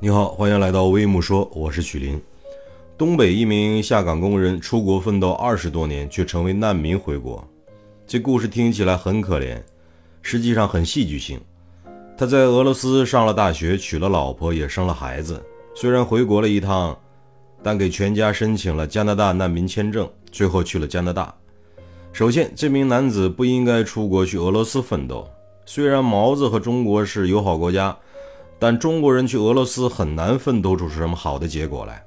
[0.00, 2.22] 你好，欢迎来到微木说，我是许林。
[2.96, 7.44] 东北一名下岗工人出国奋斗二十多年，却成为难民回国。
[8.06, 9.60] 这故事听起来很可怜，
[10.22, 11.40] 实际上很戏剧性。
[12.16, 15.44] 他在俄罗斯上了大学，娶了老婆，也生了孩子。
[15.74, 16.96] 虽然回国了一趟，
[17.60, 21.34] 但给全家申请了加拿大难民签证，最后去了加拿大。
[22.12, 25.28] 首先，这名男子不应该出国去俄罗斯奋斗。
[25.66, 27.96] 虽然毛子和中国是友好国家，
[28.58, 32.02] 但中国人去俄罗斯很难奋斗出什么好的结果来。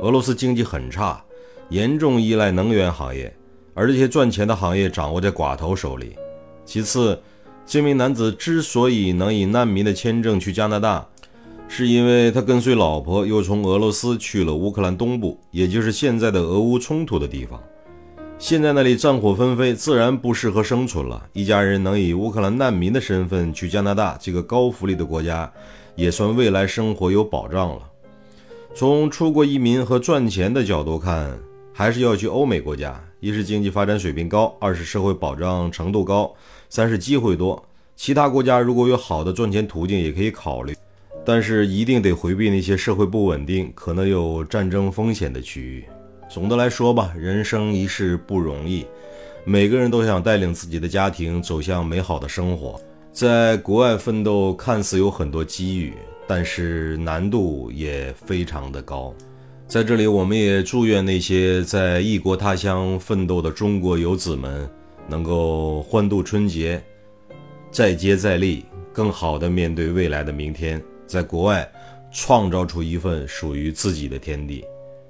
[0.00, 1.22] 俄罗斯经济很差，
[1.70, 3.34] 严重依赖能源行业，
[3.74, 6.14] 而这些赚钱的行业掌握在寡头手里。
[6.64, 7.18] 其次，
[7.64, 11.06] 这名男子之所以能以难民的签证去加拿大，
[11.66, 17.60] 是因为他跟随老婆又从俄罗斯去了乌克兰东部，也就是现在的俄乌冲突的地方。
[18.38, 21.26] 现在那里战火纷飞，自然不适合生存了。
[21.32, 25.50] 一家人能以乌克兰难民的身份去加拿大这个高福利的国家，
[25.94, 27.82] 也算未来生活有保障了。
[28.74, 31.36] 从出国移民和赚钱的角度看，
[31.72, 33.02] 还是要去欧美国家。
[33.20, 36.32] 一是经济发展水平高，二是社会保障程度高，
[36.68, 37.60] 三是机会多。
[37.96, 40.76] 其他国家如果有好的赚钱途径，也可以考虑，
[41.24, 45.84] 但是一定得回避那些社会不稳定、可能有战争风险的区域。
[46.28, 48.84] 总的来说吧，人生一世不容易，
[49.44, 52.80] 每个人都想带领自己的家庭走向美好的生活。
[53.12, 55.94] 在国外奋斗看似有很多机遇，
[56.26, 59.14] 但是难度也非常的高。
[59.66, 64.68] 在这里，我们也祝愿那些在异国他乡奋斗的中国游子们
[65.08, 66.82] 能够欢度春节，
[67.70, 71.66] 再接再厉，更好的面对未来的明天，在国外
[72.12, 74.64] 创造出一份属于自己的天地。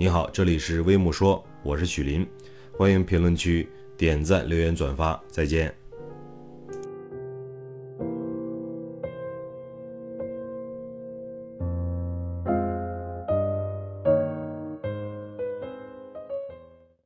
[0.00, 2.24] 你好，这里是微木说，我是许林，
[2.70, 5.74] 欢迎评论区点赞、留言、转发，再见。